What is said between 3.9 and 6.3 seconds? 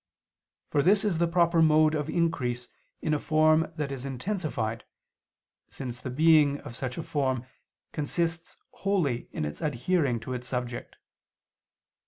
is intensified, since the